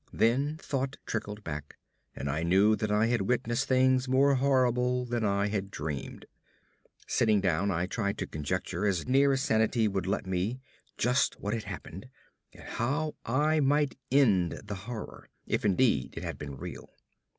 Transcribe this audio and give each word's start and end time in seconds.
Then 0.11 0.57
thought 0.57 0.97
trickled 1.05 1.43
back, 1.43 1.77
and 2.15 2.27
I 2.27 2.41
knew 2.41 2.75
that 2.75 2.91
I 2.91 3.05
had 3.05 3.21
witnessed 3.21 3.67
things 3.67 4.07
more 4.07 4.33
horrible 4.33 5.05
than 5.05 5.23
I 5.23 5.45
had 5.49 5.69
dreamed. 5.69 6.25
Sitting 7.05 7.39
down, 7.39 7.69
I 7.69 7.85
tried 7.85 8.17
to 8.17 8.25
conjecture 8.25 8.87
as 8.87 9.07
nearly 9.07 9.33
as 9.33 9.43
sanity 9.43 9.87
would 9.87 10.07
let 10.07 10.25
me 10.25 10.59
just 10.97 11.39
what 11.39 11.53
had 11.53 11.65
happened, 11.65 12.09
and 12.51 12.63
how 12.63 13.13
I 13.27 13.59
might 13.59 13.95
end 14.11 14.59
the 14.65 14.73
horror, 14.73 15.29
if 15.45 15.63
indeed 15.63 16.15
it 16.17 16.23
had 16.23 16.39
been 16.39 16.57
real. 16.57 16.89